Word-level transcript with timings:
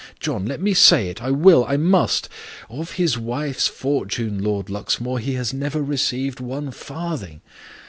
(John, 0.19 0.47
let 0.47 0.59
me 0.59 0.73
say 0.73 1.09
it! 1.09 1.21
I 1.21 1.29
will, 1.29 1.63
I 1.63 1.77
must!) 1.77 2.27
of 2.71 2.93
his 2.93 3.19
wife's 3.19 3.67
fortune, 3.67 4.41
Lord 4.43 4.67
Luxmore, 4.67 5.19
he 5.19 5.35
has 5.35 5.53
never 5.53 5.79
received 5.83 6.39
one 6.39 6.71
farthing. 6.71 7.41